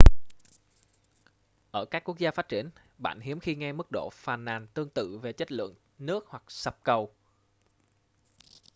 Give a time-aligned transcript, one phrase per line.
[1.71, 4.89] ở các quốc gia phát triển bạn hiếm khi nghe mức độ phàn nàn tương
[4.89, 7.13] tự về chất lượng nước hoặc sập cầu